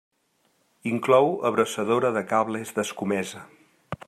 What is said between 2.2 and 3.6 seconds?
cables d'escomesa.